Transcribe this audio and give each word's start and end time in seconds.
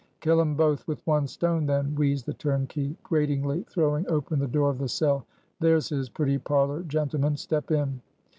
"Kill 0.19 0.41
'em 0.41 0.55
both 0.55 0.87
with 0.87 1.05
one 1.05 1.27
stone, 1.27 1.67
then," 1.67 1.93
wheezed 1.93 2.25
the 2.25 2.33
turnkey, 2.33 2.97
gratingly 3.03 3.61
throwing 3.69 4.03
open 4.09 4.39
the 4.39 4.47
door 4.47 4.71
of 4.71 4.79
the 4.79 4.89
cell. 4.89 5.27
"There's 5.59 5.89
his 5.89 6.09
pretty 6.09 6.39
parlor, 6.39 6.81
gentlemen; 6.81 7.37
step 7.37 7.69
in. 7.69 8.01